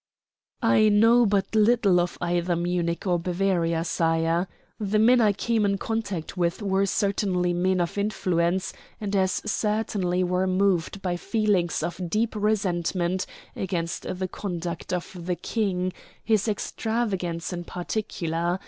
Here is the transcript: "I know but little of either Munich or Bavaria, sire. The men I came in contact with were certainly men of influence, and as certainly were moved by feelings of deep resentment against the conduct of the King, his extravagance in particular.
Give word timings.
"I 0.63 0.89
know 0.89 1.27
but 1.27 1.53
little 1.53 1.99
of 1.99 2.17
either 2.21 2.55
Munich 2.55 3.05
or 3.05 3.19
Bavaria, 3.19 3.83
sire. 3.83 4.47
The 4.79 4.97
men 4.97 5.21
I 5.21 5.31
came 5.31 5.63
in 5.63 5.77
contact 5.77 6.35
with 6.35 6.59
were 6.63 6.87
certainly 6.87 7.53
men 7.53 7.79
of 7.79 7.99
influence, 7.99 8.73
and 8.99 9.15
as 9.15 9.43
certainly 9.45 10.23
were 10.23 10.47
moved 10.47 11.03
by 11.03 11.17
feelings 11.17 11.83
of 11.83 12.09
deep 12.09 12.35
resentment 12.35 13.27
against 13.55 14.01
the 14.17 14.27
conduct 14.27 14.91
of 14.91 15.27
the 15.27 15.35
King, 15.35 15.93
his 16.23 16.47
extravagance 16.47 17.53
in 17.53 17.63
particular. 17.63 18.59